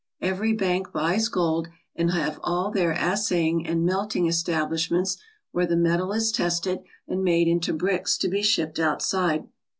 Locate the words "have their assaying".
2.73-3.67